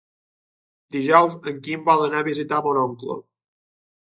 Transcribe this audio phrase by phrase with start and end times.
[0.95, 3.19] Dijous en Quim vol anar a visitar mon oncle.